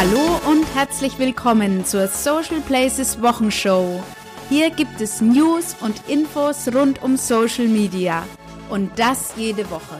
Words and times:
Hallo 0.00 0.40
und 0.48 0.64
herzlich 0.76 1.18
willkommen 1.18 1.84
zur 1.84 2.06
Social 2.06 2.60
Places 2.60 3.20
Wochenshow. 3.20 4.00
Hier 4.48 4.70
gibt 4.70 5.00
es 5.00 5.20
News 5.20 5.74
und 5.80 6.08
Infos 6.08 6.68
rund 6.72 7.02
um 7.02 7.16
Social 7.16 7.66
Media 7.66 8.24
und 8.70 8.96
das 8.96 9.32
jede 9.36 9.68
Woche. 9.72 9.98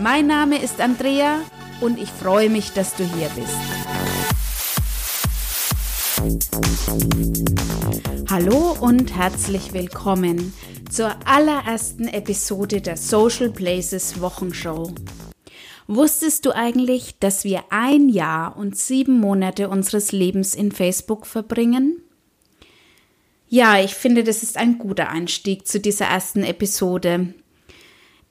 Mein 0.00 0.26
Name 0.26 0.56
ist 0.62 0.80
Andrea 0.80 1.40
und 1.82 1.98
ich 1.98 2.08
freue 2.10 2.48
mich, 2.48 2.72
dass 2.72 2.94
du 2.94 3.04
hier 3.04 3.28
bist. 3.36 3.58
Hallo 8.30 8.74
und 8.80 9.14
herzlich 9.14 9.74
willkommen 9.74 10.54
zur 10.90 11.14
allerersten 11.26 12.08
Episode 12.08 12.80
der 12.80 12.96
Social 12.96 13.50
Places 13.50 14.18
Wochenshow. 14.18 14.94
Wusstest 15.88 16.44
du 16.44 16.50
eigentlich, 16.54 17.18
dass 17.20 17.44
wir 17.44 17.64
ein 17.70 18.08
Jahr 18.08 18.56
und 18.56 18.76
sieben 18.76 19.20
Monate 19.20 19.68
unseres 19.68 20.10
Lebens 20.10 20.54
in 20.54 20.72
Facebook 20.72 21.26
verbringen? 21.26 22.02
Ja, 23.48 23.78
ich 23.78 23.94
finde, 23.94 24.24
das 24.24 24.42
ist 24.42 24.56
ein 24.56 24.78
guter 24.78 25.08
Einstieg 25.08 25.68
zu 25.68 25.78
dieser 25.78 26.06
ersten 26.06 26.42
Episode. 26.42 27.34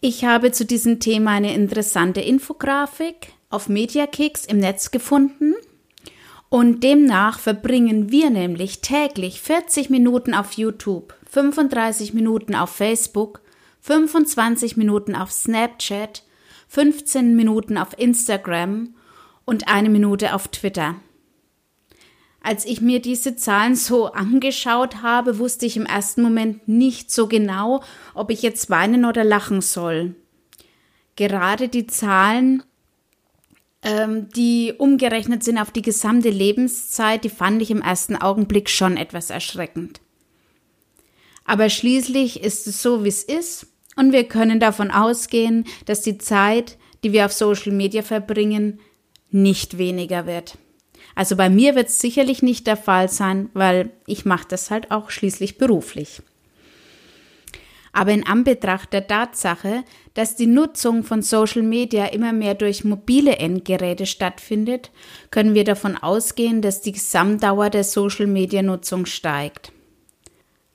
Ich 0.02 0.26
habe 0.26 0.52
zu 0.52 0.66
diesem 0.66 1.00
Thema 1.00 1.32
eine 1.32 1.54
interessante 1.54 2.20
Infografik 2.20 3.32
auf 3.50 3.70
Mediakicks 3.70 4.46
im 4.46 4.58
Netz 4.58 4.92
gefunden. 4.92 5.56
Und 6.50 6.84
demnach 6.84 7.40
verbringen 7.40 8.12
wir 8.12 8.30
nämlich 8.30 8.82
täglich 8.82 9.42
40 9.42 9.90
Minuten 9.90 10.34
auf 10.34 10.54
YouTube, 10.54 11.16
35 11.32 12.14
Minuten 12.14 12.54
auf 12.54 12.70
Facebook, 12.70 13.42
25 13.82 14.78
Minuten 14.78 15.16
auf 15.16 15.32
Snapchat, 15.32 16.24
15 16.76 17.38
Minuten 17.38 17.78
auf 17.78 17.98
Instagram 17.98 18.96
und 19.46 19.70
eine 19.70 19.90
Minute 19.90 20.36
auf 20.36 20.50
Twitter. 20.50 20.96
Als 22.42 22.66
ich 22.66 22.82
mir 22.82 23.00
diese 23.00 23.38
Zahlen 23.38 23.78
so 23.78 24.12
angeschaut 24.12 25.02
habe, 25.02 25.40
wusste 25.40 25.66
ich 25.66 25.78
im 25.78 25.86
ersten 25.86 26.22
Moment 26.22 26.68
nicht 26.68 27.12
so 27.12 27.28
genau, 27.30 27.82
ob 28.14 28.30
ich 28.30 28.42
jetzt 28.42 28.70
weinen 28.70 29.06
oder 29.06 29.24
lachen 29.24 29.62
soll. 29.62 30.16
Gerade 31.16 31.70
die 31.70 31.88
Zahlen, 31.88 32.62
ähm, 33.82 34.28
die 34.36 34.74
umgerechnet 34.78 35.46
sind 35.46 35.58
auf 35.58 35.72
die 35.72 35.82
gesamte 35.82 36.30
Lebenszeit, 36.30 37.24
die 37.24 37.30
fand 37.30 37.62
ich 37.62 37.72
im 37.72 37.82
ersten 37.82 38.18
Augenblick 38.18 38.70
schon 38.70 38.98
etwas 38.98 39.30
erschreckend. 39.30 40.02
Aber 41.46 41.70
schließlich 41.70 42.44
ist 42.44 42.68
es 42.68 42.82
so, 42.82 43.06
wie 43.06 43.10
es 43.10 43.24
ist 43.24 43.68
und 43.96 44.12
wir 44.12 44.26
können 44.26 44.60
davon 44.60 44.92
ausgehen, 44.92 45.66
dass 45.86 46.02
die 46.02 46.18
Zeit, 46.18 46.78
die 47.04 47.14
wir 47.14 47.26
auf 47.26 47.34
Social 47.34 47.72
Media 47.72 48.02
verbringen, 48.02 48.80
nicht 49.30 49.78
weniger 49.78 50.26
wird. 50.26 50.58
Also 51.14 51.36
bei 51.36 51.50
mir 51.50 51.76
wird 51.76 51.88
es 51.88 52.00
sicherlich 52.00 52.42
nicht 52.44 52.68
der 52.68 52.78
Fall 52.78 53.10
sein, 53.10 53.50
weil 53.54 53.92
ich 54.06 54.26
mache 54.26 54.48
das 54.50 54.70
halt 54.70 54.92
auch 54.92 55.10
schließlich 55.10 55.58
beruflich. 55.58 56.22
Aber 57.94 58.12
in 58.12 58.28
Anbetracht 58.28 58.92
der 58.92 59.08
Tatsache, 59.08 59.86
dass 60.16 60.36
die 60.36 60.48
Nutzung 60.48 61.04
von 61.04 61.22
Social 61.22 61.62
Media 61.64 62.08
immer 62.08 62.34
mehr 62.34 62.54
durch 62.54 62.84
mobile 62.84 63.38
Endgeräte 63.38 64.06
stattfindet, 64.06 64.92
können 65.32 65.54
wir 65.54 65.64
davon 65.64 65.96
ausgehen, 65.96 66.62
dass 66.62 66.82
die 66.82 66.92
Gesamtdauer 66.92 67.70
der 67.70 67.86
Social 67.86 68.28
Media 68.28 68.62
Nutzung 68.62 69.06
steigt. 69.06 69.72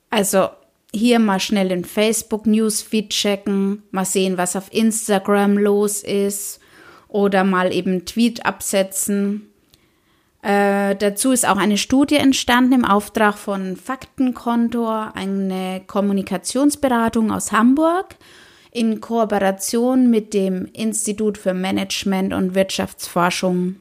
Also 0.09 0.49
hier 0.93 1.19
mal 1.19 1.39
schnell 1.39 1.69
den 1.69 1.85
Facebook 1.85 2.45
Newsfeed 2.45 3.09
checken, 3.09 3.83
mal 3.91 4.05
sehen, 4.05 4.37
was 4.37 4.55
auf 4.55 4.73
Instagram 4.73 5.57
los 5.57 6.03
ist 6.03 6.59
oder 7.07 7.43
mal 7.43 7.73
eben 7.73 8.05
Tweet 8.05 8.45
absetzen. 8.45 9.47
Äh, 10.41 10.95
dazu 10.95 11.31
ist 11.31 11.47
auch 11.47 11.57
eine 11.57 11.77
Studie 11.77 12.15
entstanden 12.15 12.73
im 12.73 12.85
Auftrag 12.85 13.37
von 13.37 13.75
Faktenkontor, 13.77 15.11
eine 15.15 15.81
Kommunikationsberatung 15.85 17.31
aus 17.31 17.51
Hamburg 17.51 18.15
in 18.71 19.01
Kooperation 19.01 20.09
mit 20.09 20.33
dem 20.33 20.65
Institut 20.73 21.37
für 21.37 21.53
Management 21.53 22.33
und 22.33 22.55
Wirtschaftsforschung. 22.55 23.75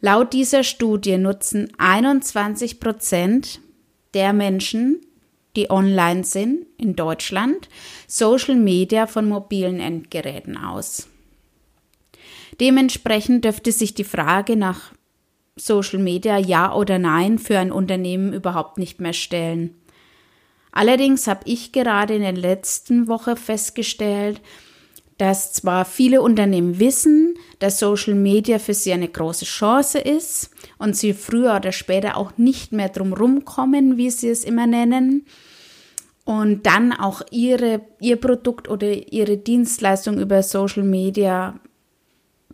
Laut 0.00 0.32
dieser 0.32 0.62
Studie 0.62 1.16
nutzen 1.16 1.72
21 1.78 2.78
Prozent 2.78 3.60
der 4.12 4.32
Menschen 4.32 5.00
die 5.56 5.70
online 5.70 6.24
sind 6.24 6.66
in 6.78 6.96
Deutschland, 6.96 7.68
Social 8.06 8.56
Media 8.56 9.06
von 9.06 9.28
mobilen 9.28 9.80
Endgeräten 9.80 10.56
aus. 10.56 11.08
Dementsprechend 12.60 13.44
dürfte 13.44 13.72
sich 13.72 13.94
die 13.94 14.04
Frage 14.04 14.56
nach 14.56 14.92
Social 15.56 15.98
Media 16.00 16.38
ja 16.38 16.74
oder 16.74 16.98
nein 16.98 17.38
für 17.38 17.58
ein 17.58 17.72
Unternehmen 17.72 18.32
überhaupt 18.32 18.78
nicht 18.78 19.00
mehr 19.00 19.12
stellen. 19.12 19.74
Allerdings 20.72 21.28
habe 21.28 21.42
ich 21.44 21.70
gerade 21.70 22.16
in 22.16 22.22
der 22.22 22.32
letzten 22.32 23.06
Woche 23.06 23.36
festgestellt, 23.36 24.40
dass 25.18 25.52
zwar 25.52 25.84
viele 25.84 26.20
Unternehmen 26.20 26.80
wissen, 26.80 27.38
dass 27.64 27.78
Social 27.78 28.14
Media 28.14 28.58
für 28.58 28.74
sie 28.74 28.92
eine 28.92 29.08
große 29.08 29.46
Chance 29.46 29.98
ist 29.98 30.50
und 30.76 30.94
sie 30.94 31.14
früher 31.14 31.56
oder 31.56 31.72
später 31.72 32.18
auch 32.18 32.36
nicht 32.36 32.72
mehr 32.72 32.90
drum 32.90 33.14
rumkommen, 33.14 33.96
wie 33.96 34.10
sie 34.10 34.28
es 34.28 34.44
immer 34.44 34.66
nennen, 34.66 35.24
und 36.26 36.66
dann 36.66 36.92
auch 36.92 37.22
ihre, 37.30 37.80
ihr 38.00 38.16
Produkt 38.16 38.68
oder 38.68 38.90
ihre 39.12 39.38
Dienstleistung 39.38 40.18
über 40.18 40.42
Social 40.42 40.82
Media 40.82 41.58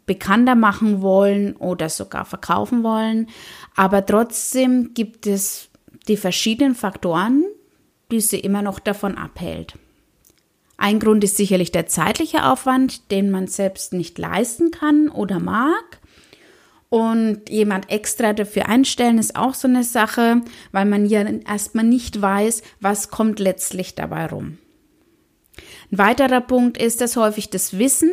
bekannter 0.07 0.55
machen 0.55 1.03
wollen 1.03 1.57
oder 1.57 1.89
sogar 1.89 2.25
verkaufen 2.25 2.85
wollen. 2.85 3.29
Aber 3.75 4.07
trotzdem 4.07 4.95
gibt 4.95 5.27
es 5.27 5.71
die 6.07 6.17
verschiedenen 6.17 6.77
Faktoren, 6.77 7.45
die 8.13 8.21
sie 8.21 8.39
immer 8.39 8.63
noch 8.63 8.79
davon 8.79 9.17
abhält. 9.17 9.75
Ein 10.83 10.99
Grund 10.99 11.23
ist 11.25 11.37
sicherlich 11.37 11.73
der 11.73 11.89
zeitliche 11.89 12.47
Aufwand, 12.47 13.11
den 13.11 13.31
man 13.31 13.49
selbst 13.49 13.93
nicht 13.93 14.17
leisten 14.19 14.71
kann 14.71 15.11
oder 15.11 15.39
mag. 15.39 15.99
Und 16.89 17.51
jemand 17.51 17.91
extra 17.91 18.33
dafür 18.33 18.67
einstellen 18.67 19.19
ist 19.19 19.37
auch 19.37 19.53
so 19.53 19.69
eine 19.69 19.85
Sache, 19.85 20.41
weil 20.73 20.87
man 20.87 21.05
ja 21.05 21.21
erstmal 21.21 21.85
nicht 21.85 22.23
weiß, 22.23 22.63
was 22.81 23.11
kommt 23.11 23.39
letztlich 23.41 23.95
dabei 23.95 24.25
rum. 24.25 24.57
Ein 25.93 25.99
weiterer 25.99 26.41
Punkt 26.41 26.79
ist, 26.79 27.03
dass 27.03 27.15
häufig 27.15 27.51
das 27.51 27.79
Wissen 27.79 28.13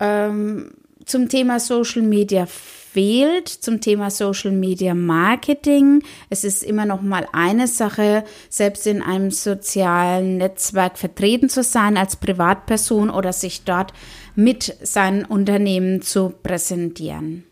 ähm, 0.00 0.72
zum 1.06 1.30
Thema 1.30 1.60
Social 1.60 2.02
Media 2.02 2.46
fehlt, 2.92 3.48
zum 3.48 3.80
Thema 3.80 4.10
Social 4.10 4.52
Media 4.52 4.94
Marketing. 4.94 6.02
Es 6.28 6.44
ist 6.44 6.62
immer 6.62 6.86
noch 6.86 7.02
mal 7.02 7.26
eine 7.32 7.66
Sache, 7.66 8.24
selbst 8.48 8.86
in 8.86 9.02
einem 9.02 9.30
sozialen 9.30 10.38
Netzwerk 10.38 10.98
vertreten 10.98 11.48
zu 11.48 11.62
sein 11.62 11.96
als 11.96 12.16
Privatperson 12.16 13.10
oder 13.10 13.32
sich 13.32 13.64
dort 13.64 13.92
mit 14.34 14.76
seinem 14.82 15.24
Unternehmen 15.26 16.02
zu 16.02 16.30
präsentieren. 16.42 17.44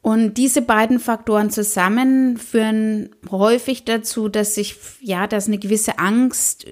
Und 0.00 0.34
diese 0.34 0.62
beiden 0.62 1.00
Faktoren 1.00 1.50
zusammen 1.50 2.36
führen 2.36 3.10
häufig 3.30 3.84
dazu, 3.84 4.28
dass 4.28 4.54
sich, 4.54 4.76
ja, 5.00 5.26
dass 5.26 5.48
eine 5.48 5.58
gewisse 5.58 5.98
Angst 5.98 6.66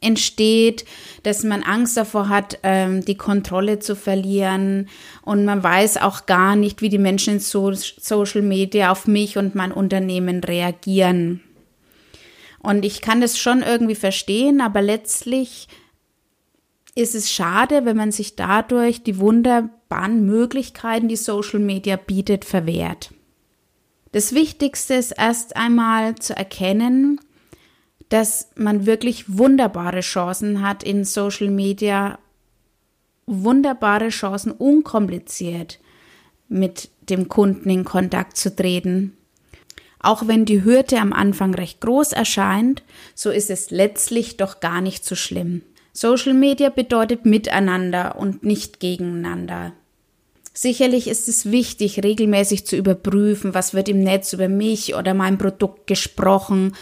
entsteht, 0.00 0.84
dass 1.22 1.44
man 1.44 1.62
Angst 1.62 1.96
davor 1.96 2.28
hat, 2.28 2.58
ähm, 2.62 3.04
die 3.04 3.16
Kontrolle 3.16 3.78
zu 3.78 3.94
verlieren 3.94 4.88
und 5.22 5.44
man 5.44 5.62
weiß 5.62 5.98
auch 5.98 6.26
gar 6.26 6.56
nicht, 6.56 6.80
wie 6.80 6.88
die 6.88 6.98
Menschen 6.98 7.34
in 7.34 7.40
so 7.40 7.72
Social 7.72 8.42
Media 8.42 8.90
auf 8.90 9.06
mich 9.06 9.36
und 9.36 9.54
mein 9.54 9.72
Unternehmen 9.72 10.42
reagieren. 10.42 11.42
Und 12.62 12.84
ich 12.84 13.00
kann 13.00 13.20
das 13.20 13.38
schon 13.38 13.62
irgendwie 13.62 13.94
verstehen, 13.94 14.60
aber 14.60 14.82
letztlich 14.82 15.68
ist 16.94 17.14
es 17.14 17.30
schade, 17.30 17.84
wenn 17.84 17.96
man 17.96 18.12
sich 18.12 18.36
dadurch 18.36 19.02
die 19.02 19.18
wunderbaren 19.18 20.26
Möglichkeiten, 20.26 21.08
die 21.08 21.16
Social 21.16 21.60
Media 21.60 21.96
bietet, 21.96 22.44
verwehrt. 22.44 23.12
Das 24.12 24.34
Wichtigste 24.34 24.94
ist 24.94 25.12
erst 25.12 25.56
einmal 25.56 26.16
zu 26.16 26.36
erkennen, 26.36 27.20
dass 28.10 28.50
man 28.56 28.86
wirklich 28.86 29.38
wunderbare 29.38 30.00
Chancen 30.00 30.62
hat 30.62 30.82
in 30.82 31.04
Social 31.04 31.48
Media, 31.48 32.18
wunderbare 33.26 34.10
Chancen, 34.10 34.52
unkompliziert 34.52 35.78
mit 36.48 36.90
dem 37.08 37.28
Kunden 37.28 37.70
in 37.70 37.84
Kontakt 37.84 38.36
zu 38.36 38.54
treten. 38.54 39.16
Auch 40.00 40.26
wenn 40.26 40.44
die 40.44 40.64
Hürde 40.64 40.98
am 40.98 41.12
Anfang 41.12 41.54
recht 41.54 41.80
groß 41.80 42.12
erscheint, 42.12 42.82
so 43.14 43.30
ist 43.30 43.50
es 43.50 43.70
letztlich 43.70 44.36
doch 44.36 44.60
gar 44.60 44.80
nicht 44.80 45.04
so 45.04 45.14
schlimm. 45.14 45.62
Social 45.92 46.34
Media 46.34 46.68
bedeutet 46.70 47.26
miteinander 47.26 48.16
und 48.16 48.42
nicht 48.42 48.80
gegeneinander. 48.80 49.72
Sicherlich 50.52 51.06
ist 51.06 51.28
es 51.28 51.50
wichtig, 51.50 52.02
regelmäßig 52.02 52.66
zu 52.66 52.76
überprüfen, 52.76 53.54
was 53.54 53.72
wird 53.72 53.88
im 53.88 54.02
Netz 54.02 54.32
über 54.32 54.48
mich 54.48 54.94
oder 54.94 55.14
mein 55.14 55.38
Produkt 55.38 55.86
gesprochen. 55.86 56.74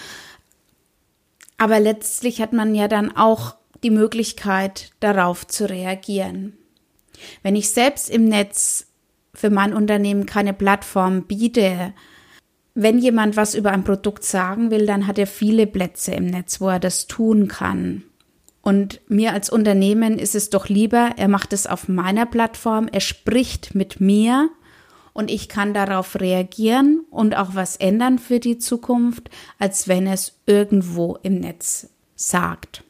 Aber 1.59 1.81
letztlich 1.81 2.41
hat 2.41 2.53
man 2.53 2.75
ja 2.75 2.89
dann 2.89 3.15
auch 3.15 3.57
die 3.85 3.91
Möglichkeit, 3.91 4.93
darauf 5.01 5.47
zu 5.47 5.69
reagieren. 5.69 6.57
Wenn 7.43 7.57
ich 7.57 7.71
selbst 7.71 8.09
im 8.11 8.25
Netz 8.25 8.89
für 9.39 9.51
mein 9.51 9.73
Unternehmen 9.73 10.27
keine 10.27 10.53
Plattform 10.53 11.23
biete. 11.23 11.95
Wenn 12.75 12.99
jemand 12.99 13.37
was 13.37 13.55
über 13.55 13.71
ein 13.71 13.85
Produkt 13.85 14.25
sagen 14.25 14.71
will, 14.71 14.87
dann 14.87 15.07
hat 15.07 15.19
er 15.19 15.27
viele 15.27 15.67
Plätze 15.67 16.13
im 16.13 16.27
Netz, 16.27 16.61
wo 16.61 16.69
er 16.69 16.81
das 16.81 17.07
tun 17.07 17.47
kann. 17.47 18.05
Und 18.63 19.01
mir 19.09 19.33
als 19.33 19.49
Unternehmen 19.49 20.19
ist 20.19 20.35
es 20.35 20.51
doch 20.51 20.69
lieber, 20.69 21.13
er 21.17 21.29
macht 21.29 21.53
es 21.53 21.67
auf 21.67 21.89
meiner 21.89 22.27
Plattform, 22.27 22.89
er 22.91 23.01
spricht 23.01 23.75
mit 23.75 24.01
mir 24.01 24.51
und 25.19 25.33
ich 25.33 25.49
kann 25.49 25.75
darauf 25.75 26.21
reagieren 26.21 27.05
und 27.11 27.37
auch 27.37 27.57
was 27.57 27.75
ändern 27.75 28.21
für 28.21 28.39
die 28.39 28.59
Zukunft, 28.59 29.31
als 29.59 29.89
wenn 29.89 30.07
es 30.07 30.39
irgendwo 30.47 31.19
im 31.25 31.41
Netz 31.41 31.89
sagt. 32.15 32.85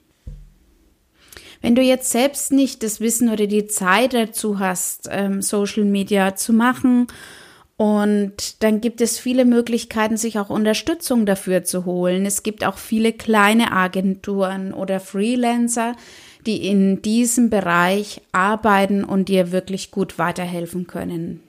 Wenn 1.62 1.74
du 1.74 1.80
jetzt 1.80 2.10
selbst 2.10 2.52
nicht 2.52 2.82
das 2.82 3.00
Wissen 3.00 3.30
oder 3.30 3.46
die 3.46 3.66
Zeit 3.66 4.12
dazu 4.12 4.58
hast, 4.58 5.08
ähm, 5.10 5.40
Social 5.40 5.84
Media 5.84 6.36
zu 6.36 6.52
machen, 6.52 7.06
und 7.78 8.62
dann 8.62 8.82
gibt 8.82 9.00
es 9.00 9.18
viele 9.18 9.44
Möglichkeiten, 9.46 10.18
sich 10.18 10.38
auch 10.38 10.50
Unterstützung 10.50 11.24
dafür 11.24 11.62
zu 11.64 11.86
holen. 11.86 12.26
Es 12.26 12.42
gibt 12.42 12.62
auch 12.64 12.76
viele 12.76 13.12
kleine 13.12 13.72
Agenturen 13.72 14.74
oder 14.74 15.00
Freelancer, 15.00 15.94
die 16.44 16.66
in 16.66 17.00
diesem 17.02 17.48
Bereich 17.50 18.20
arbeiten 18.32 19.04
und 19.04 19.28
dir 19.28 19.52
wirklich 19.52 19.92
gut 19.92 20.18
weiterhelfen 20.18 20.88
können. 20.88 21.40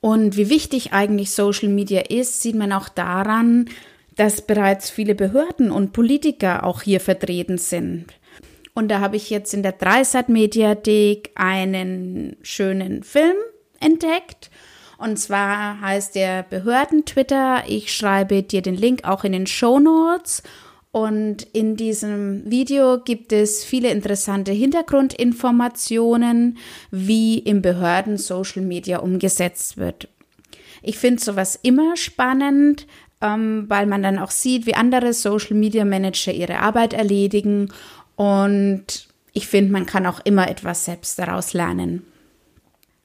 Und 0.00 0.36
wie 0.36 0.48
wichtig 0.48 0.92
eigentlich 0.92 1.32
Social 1.32 1.68
Media 1.68 2.02
ist, 2.08 2.40
sieht 2.40 2.54
man 2.54 2.72
auch 2.72 2.88
daran, 2.88 3.68
dass 4.16 4.42
bereits 4.42 4.90
viele 4.90 5.14
Behörden 5.14 5.70
und 5.70 5.92
Politiker 5.92 6.64
auch 6.64 6.82
hier 6.82 7.00
vertreten 7.00 7.58
sind. 7.58 8.06
Und 8.74 8.88
da 8.88 9.00
habe 9.00 9.16
ich 9.16 9.30
jetzt 9.30 9.54
in 9.54 9.62
der 9.62 9.72
Dreisat 9.72 10.28
Mediathek 10.28 11.30
einen 11.34 12.36
schönen 12.42 13.02
Film 13.02 13.36
entdeckt. 13.80 14.50
Und 14.98 15.18
zwar 15.18 15.80
heißt 15.80 16.14
der 16.14 16.42
Behörden-Twitter. 16.44 17.64
Ich 17.66 17.92
schreibe 17.92 18.42
dir 18.42 18.62
den 18.62 18.76
Link 18.76 19.04
auch 19.04 19.24
in 19.24 19.32
den 19.32 19.46
Show 19.46 19.78
Notes. 19.78 20.42
Und 20.90 21.42
in 21.52 21.76
diesem 21.76 22.50
Video 22.50 22.98
gibt 22.98 23.32
es 23.32 23.62
viele 23.62 23.90
interessante 23.90 24.52
Hintergrundinformationen, 24.52 26.56
wie 26.90 27.38
im 27.38 27.60
Behörden 27.60 28.16
Social 28.16 28.62
Media 28.62 28.98
umgesetzt 28.98 29.76
wird. 29.76 30.08
Ich 30.82 30.98
finde 30.98 31.22
sowas 31.22 31.58
immer 31.62 31.96
spannend, 31.96 32.86
ähm, 33.20 33.64
weil 33.68 33.86
man 33.86 34.02
dann 34.02 34.18
auch 34.18 34.30
sieht, 34.30 34.66
wie 34.66 34.74
andere 34.74 35.12
Social 35.12 35.56
Media 35.56 35.84
Manager 35.84 36.32
ihre 36.32 36.60
Arbeit 36.60 36.94
erledigen. 36.94 37.72
Und 38.16 39.08
ich 39.32 39.46
finde, 39.46 39.72
man 39.72 39.86
kann 39.86 40.06
auch 40.06 40.20
immer 40.24 40.48
etwas 40.48 40.84
selbst 40.84 41.18
daraus 41.18 41.52
lernen. 41.52 42.02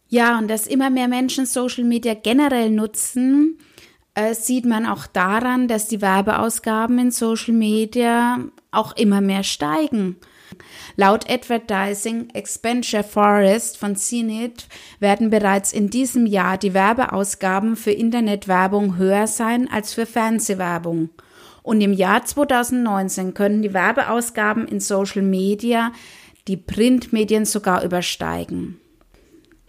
Ja, 0.10 0.38
und 0.38 0.48
dass 0.48 0.68
immer 0.68 0.90
mehr 0.90 1.08
Menschen 1.08 1.46
Social 1.46 1.84
Media 1.84 2.14
generell 2.14 2.70
nutzen, 2.70 3.58
äh, 4.16 4.34
sieht 4.34 4.66
man 4.66 4.86
auch 4.86 5.08
daran, 5.08 5.68
dass 5.68 5.88
die 5.88 6.02
Werbeausgaben 6.02 7.00
in 7.00 7.12
Social 7.12 7.54
Media 7.54 8.40
auch 8.72 8.96
immer 8.96 9.22
mehr 9.22 9.44
steigen. 9.44 10.18
Laut 10.96 11.30
Advertising 11.30 12.30
Expenditure 12.34 13.04
Forest 13.04 13.78
von 13.78 13.96
CNET 13.96 14.68
werden 15.00 15.30
bereits 15.32 15.74
in 15.74 15.90
diesem 15.90 16.28
Jahr 16.28 16.58
die 16.58 16.76
Werbeausgaben 16.76 17.76
für 17.76 17.92
Internetwerbung 17.92 18.98
höher 18.98 19.26
sein 19.26 19.68
als 19.72 19.94
für 19.94 20.06
Fernsehwerbung. 20.06 21.10
Und 21.64 21.82
im 21.82 21.94
Jahr 21.94 22.24
2019 22.24 23.34
können 23.34 23.62
die 23.62 23.74
Werbeausgaben 23.74 24.68
in 24.68 24.80
Social 24.80 25.24
Media 25.24 25.92
die 26.48 26.58
Printmedien 26.58 27.46
sogar 27.46 27.84
übersteigen. 27.84 28.80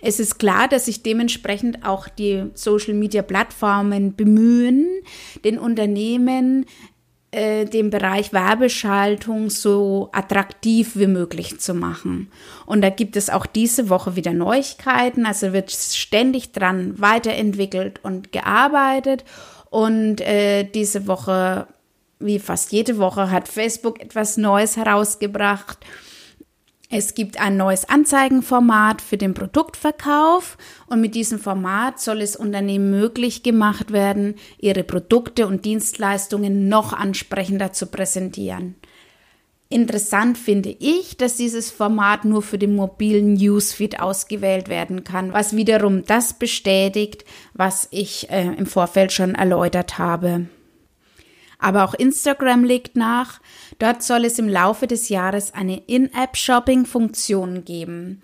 Es 0.06 0.20
ist 0.20 0.38
klar, 0.38 0.68
dass 0.68 0.84
sich 0.84 1.02
dementsprechend 1.02 1.86
auch 1.86 2.08
die 2.08 2.44
Social-Media-Plattformen 2.52 4.14
bemühen, 4.14 4.86
den 5.44 5.58
Unternehmen 5.58 6.66
äh, 7.30 7.64
den 7.64 7.88
Bereich 7.90 8.32
Werbeschaltung 8.32 9.48
so 9.48 10.10
attraktiv 10.12 10.92
wie 10.94 11.06
möglich 11.06 11.58
zu 11.58 11.72
machen. 11.72 12.30
Und 12.66 12.82
da 12.82 12.90
gibt 12.90 13.16
es 13.16 13.30
auch 13.30 13.46
diese 13.46 13.88
Woche 13.88 14.14
wieder 14.14 14.34
Neuigkeiten. 14.34 15.24
Also 15.24 15.52
wird 15.52 15.72
ständig 15.72 16.52
dran 16.52 17.00
weiterentwickelt 17.00 17.98
und 18.04 18.30
gearbeitet. 18.30 19.24
Und 19.70 20.20
äh, 20.20 20.64
diese 20.64 21.08
Woche, 21.08 21.66
wie 22.20 22.38
fast 22.38 22.72
jede 22.72 22.98
Woche, 22.98 23.30
hat 23.30 23.48
Facebook 23.48 24.00
etwas 24.00 24.36
Neues 24.36 24.76
herausgebracht. 24.76 25.78
Es 26.96 27.14
gibt 27.14 27.40
ein 27.40 27.56
neues 27.56 27.88
Anzeigenformat 27.88 29.02
für 29.02 29.16
den 29.16 29.34
Produktverkauf 29.34 30.56
und 30.86 31.00
mit 31.00 31.16
diesem 31.16 31.40
Format 31.40 31.98
soll 31.98 32.20
es 32.20 32.36
Unternehmen 32.36 32.88
möglich 32.88 33.42
gemacht 33.42 33.90
werden, 33.90 34.36
ihre 34.58 34.84
Produkte 34.84 35.48
und 35.48 35.64
Dienstleistungen 35.64 36.68
noch 36.68 36.92
ansprechender 36.92 37.72
zu 37.72 37.86
präsentieren. 37.86 38.76
Interessant 39.68 40.38
finde 40.38 40.68
ich, 40.68 41.16
dass 41.16 41.36
dieses 41.36 41.72
Format 41.72 42.24
nur 42.24 42.42
für 42.42 42.58
den 42.58 42.76
mobilen 42.76 43.34
Newsfeed 43.34 43.98
ausgewählt 43.98 44.68
werden 44.68 45.02
kann, 45.02 45.32
was 45.32 45.56
wiederum 45.56 46.04
das 46.04 46.34
bestätigt, 46.34 47.24
was 47.54 47.88
ich 47.90 48.30
äh, 48.30 48.54
im 48.56 48.66
Vorfeld 48.66 49.10
schon 49.10 49.34
erläutert 49.34 49.98
habe. 49.98 50.46
Aber 51.64 51.84
auch 51.84 51.94
Instagram 51.94 52.62
legt 52.62 52.94
nach. 52.94 53.40
Dort 53.78 54.02
soll 54.02 54.26
es 54.26 54.38
im 54.38 54.50
Laufe 54.50 54.86
des 54.86 55.08
Jahres 55.08 55.54
eine 55.54 55.78
In-App-Shopping-Funktion 55.86 57.64
geben. 57.64 58.22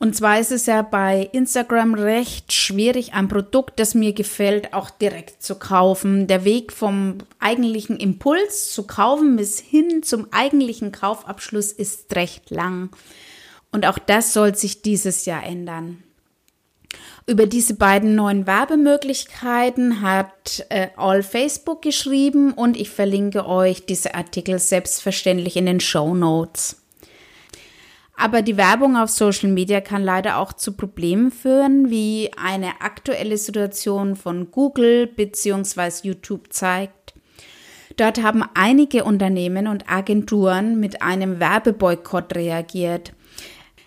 Und 0.00 0.16
zwar 0.16 0.40
ist 0.40 0.50
es 0.50 0.66
ja 0.66 0.82
bei 0.82 1.30
Instagram 1.32 1.94
recht 1.94 2.52
schwierig, 2.52 3.14
ein 3.14 3.28
Produkt, 3.28 3.78
das 3.78 3.94
mir 3.94 4.12
gefällt, 4.14 4.74
auch 4.74 4.90
direkt 4.90 5.44
zu 5.44 5.60
kaufen. 5.60 6.26
Der 6.26 6.44
Weg 6.44 6.72
vom 6.72 7.18
eigentlichen 7.38 7.98
Impuls 7.98 8.72
zu 8.72 8.84
kaufen 8.84 9.36
bis 9.36 9.60
hin 9.60 10.02
zum 10.02 10.26
eigentlichen 10.32 10.90
Kaufabschluss 10.90 11.70
ist 11.70 12.12
recht 12.16 12.50
lang. 12.50 12.90
Und 13.70 13.86
auch 13.86 13.98
das 14.00 14.32
soll 14.32 14.56
sich 14.56 14.82
dieses 14.82 15.24
Jahr 15.24 15.44
ändern. 15.44 16.02
Über 17.26 17.46
diese 17.46 17.74
beiden 17.74 18.16
neuen 18.16 18.46
Werbemöglichkeiten 18.46 20.02
hat 20.02 20.66
äh, 20.70 20.88
All 20.96 21.22
Facebook 21.22 21.80
geschrieben 21.82 22.52
und 22.52 22.76
ich 22.76 22.90
verlinke 22.90 23.46
euch 23.46 23.86
diese 23.86 24.14
Artikel 24.14 24.58
selbstverständlich 24.58 25.56
in 25.56 25.66
den 25.66 25.80
Show 25.80 26.14
Notes. 26.14 26.82
Aber 28.16 28.42
die 28.42 28.56
Werbung 28.56 28.96
auf 28.96 29.10
Social 29.10 29.50
Media 29.50 29.80
kann 29.80 30.02
leider 30.02 30.38
auch 30.38 30.52
zu 30.52 30.72
Problemen 30.72 31.30
führen, 31.30 31.90
wie 31.90 32.30
eine 32.36 32.80
aktuelle 32.80 33.36
Situation 33.36 34.16
von 34.16 34.50
Google 34.50 35.06
bzw. 35.06 36.08
YouTube 36.08 36.52
zeigt. 36.52 37.14
Dort 37.96 38.22
haben 38.22 38.44
einige 38.54 39.04
Unternehmen 39.04 39.66
und 39.66 39.90
Agenturen 39.90 40.80
mit 40.80 41.02
einem 41.02 41.40
Werbeboykott 41.40 42.34
reagiert. 42.34 43.12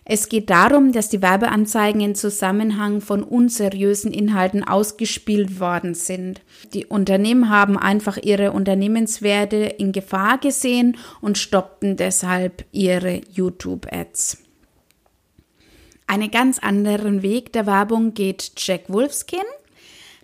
Es 0.08 0.30
geht 0.30 0.52
darum, 0.52 0.92
dass 0.92 1.10
die 1.10 1.24
Werbeanzeigen 1.24 2.00
in 2.00 2.14
Zusammenhang 2.14 3.02
von 3.02 3.24
unseriösen 3.24 4.14
Inhalten 4.14 4.64
ausgespielt 4.64 5.60
worden 5.60 5.96
sind. 5.96 6.42
Die 6.76 6.86
Unternehmen 6.86 7.50
haben 7.50 7.76
einfach 7.76 8.18
ihre 8.22 8.52
Unternehmenswerte 8.52 9.56
in 9.56 9.94
Gefahr 9.94 10.38
gesehen 10.38 10.98
und 11.22 11.40
stoppten 11.40 11.98
deshalb 11.98 12.66
ihre 12.72 13.22
YouTube-Ads. 13.32 14.44
Einen 16.06 16.30
ganz 16.30 16.60
anderen 16.60 17.24
Weg 17.24 17.52
der 17.54 17.66
Werbung 17.66 18.14
geht 18.14 18.52
Jack 18.58 18.84
Wolfskin. 18.90 19.40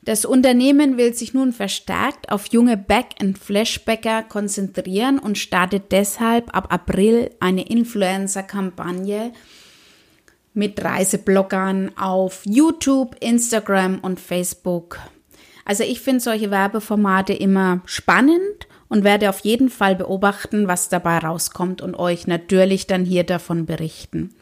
Das 0.04 0.26
Unternehmen 0.26 0.98
will 0.98 1.16
sich 1.16 1.34
nun 1.34 1.54
verstärkt 1.54 2.32
auf 2.32 2.48
junge 2.48 2.78
Back- 2.78 3.16
and 3.20 3.38
Flashbacker 3.40 4.22
konzentrieren 4.22 5.18
und 5.18 5.40
startet 5.40 5.92
deshalb 5.92 6.56
ab 6.56 6.72
April 6.72 7.32
eine 7.40 7.68
Influencer-Kampagne, 7.68 9.32
mit 10.54 10.84
Reisebloggern 10.84 11.92
auf 11.98 12.42
YouTube, 12.46 13.16
Instagram 13.20 14.00
und 14.00 14.20
Facebook. 14.20 15.00
Also 15.66 15.84
ich 15.84 16.02
finde 16.02 16.20
solche 16.20 16.52
Werbeformate 16.52 17.34
immer 17.34 17.82
spannend 17.86 18.68
und 18.90 19.04
werde 19.04 19.30
auf 19.30 19.40
jeden 19.40 19.70
Fall 19.70 19.96
beobachten, 19.96 20.68
was 20.68 20.90
dabei 20.90 21.20
rauskommt 21.20 21.82
und 21.82 21.96
euch 21.96 22.28
natürlich 22.28 22.88
dann 22.88 23.06
hier 23.06 23.24
davon 23.24 23.66
berichten. 23.66 24.34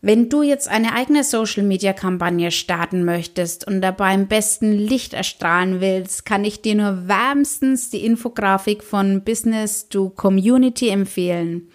Wenn 0.00 0.28
du 0.28 0.42
jetzt 0.42 0.68
eine 0.68 0.92
eigene 0.94 1.24
Social-Media-Kampagne 1.24 2.52
starten 2.52 3.04
möchtest 3.04 3.66
und 3.66 3.80
dabei 3.80 4.14
im 4.14 4.28
besten 4.28 4.72
Licht 4.72 5.12
erstrahlen 5.12 5.80
willst, 5.80 6.24
kann 6.24 6.44
ich 6.44 6.62
dir 6.62 6.76
nur 6.76 7.08
wärmstens 7.08 7.90
die 7.90 8.04
Infografik 8.04 8.84
von 8.84 9.24
Business 9.24 9.88
to 9.88 10.10
Community 10.10 10.90
empfehlen. 10.90 11.68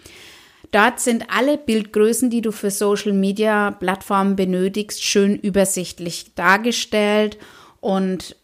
Dort 0.74 0.98
sind 0.98 1.26
alle 1.30 1.56
Bildgrößen, 1.56 2.30
die 2.30 2.40
du 2.40 2.50
für 2.50 2.72
Social 2.72 3.12
Media 3.12 3.70
Plattformen 3.70 4.34
benötigst, 4.34 5.04
schön 5.04 5.38
übersichtlich 5.38 6.34
dargestellt 6.34 7.38
und 7.80 8.34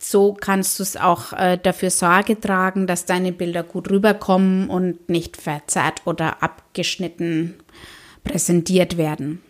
so 0.00 0.34
kannst 0.34 0.80
du 0.80 0.82
es 0.82 0.96
auch 0.96 1.32
äh, 1.32 1.56
dafür 1.56 1.90
Sorge 1.90 2.40
tragen, 2.40 2.88
dass 2.88 3.06
deine 3.06 3.30
Bilder 3.30 3.62
gut 3.62 3.88
rüberkommen 3.92 4.68
und 4.68 5.08
nicht 5.08 5.36
verzerrt 5.36 6.02
oder 6.04 6.42
abgeschnitten 6.42 7.54
präsentiert 8.24 8.96
werden. 8.96 9.40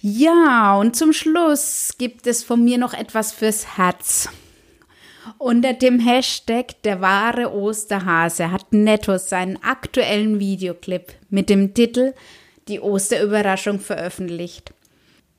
Ja, 0.00 0.78
und 0.78 0.96
zum 0.96 1.12
Schluss 1.12 1.96
gibt 1.98 2.26
es 2.26 2.42
von 2.42 2.64
mir 2.64 2.78
noch 2.78 2.94
etwas 2.94 3.32
fürs 3.32 3.76
Herz. 3.76 4.30
Unter 5.38 5.72
dem 5.72 5.98
Hashtag 5.98 6.82
der 6.82 7.00
wahre 7.00 7.52
Osterhase 7.52 8.50
hat 8.52 8.72
Netto 8.72 9.18
seinen 9.18 9.62
aktuellen 9.62 10.38
Videoclip 10.38 11.12
mit 11.30 11.50
dem 11.50 11.74
Titel 11.74 12.14
Die 12.68 12.80
Osterüberraschung 12.80 13.80
veröffentlicht. 13.80 14.72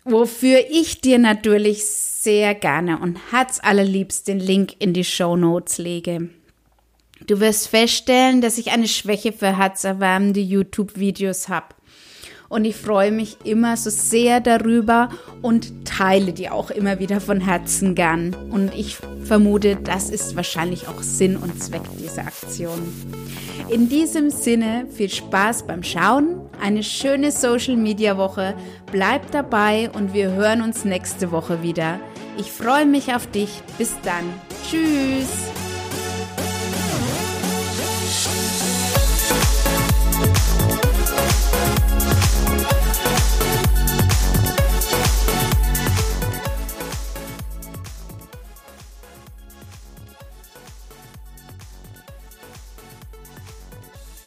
Wofür 0.04 0.60
ich 0.70 1.02
dir 1.02 1.20
natürlich 1.20 1.86
sehr 1.86 2.56
gerne 2.56 3.00
und 3.00 3.20
herzallerliebst 3.32 4.28
den 4.28 4.40
Link 4.40 4.76
in 4.80 4.94
die 4.94 5.04
Show 5.04 5.36
Notes 5.36 5.78
lege. 5.78 6.30
Du 7.26 7.40
wirst 7.40 7.68
feststellen, 7.68 8.42
dass 8.42 8.58
ich 8.58 8.72
eine 8.72 8.88
Schwäche 8.88 9.34
für 9.34 9.58
herzerwärmende 9.58 10.40
YouTube-Videos 10.40 11.50
habe 11.50 11.77
und 12.50 12.66
ich 12.66 12.76
freue 12.76 13.12
mich 13.12 13.38
immer 13.44 13.76
so 13.78 13.90
sehr 13.90 14.40
darüber 14.40 15.10
und 15.42 15.86
teile 15.86 16.34
die 16.34 16.50
auch 16.50 16.72
immer 16.72 17.00
wieder 17.00 17.20
von 17.20 17.42
Herzen 17.42 17.96
gern. 17.96 18.36
Und 18.52 18.74
ich 18.74 18.98
vermute, 19.24 19.76
das 19.76 20.10
ist 20.10 20.36
wahrscheinlich 20.36 20.88
auch 20.88 21.02
Sinn 21.02 21.36
und 21.36 21.62
Zweck 21.62 21.84
dieser 22.00 22.22
Aktion. 22.22 22.80
In 23.70 23.90
diesem 23.90 24.30
Sinne 24.30 24.88
viel 24.90 25.10
Spaß 25.10 25.68
beim 25.68 25.84
Schauen, 25.84 26.40
eine 26.62 26.84
schöne 26.84 27.32
Social-Media-Woche, 27.32 28.56
bleib 28.92 29.32
dabei 29.32 29.90
und 29.94 30.14
wir 30.14 30.32
hören 30.32 30.62
uns 30.62 30.86
nächste 30.86 31.32
Woche 31.32 31.62
wieder. 31.62 32.00
Ich 32.38 32.52
freue 32.52 32.86
mich 32.86 33.14
auf 33.14 33.28
dich. 33.28 33.62
Bis 33.78 33.94
dann. 34.04 34.24
Tschüss. 34.70 35.28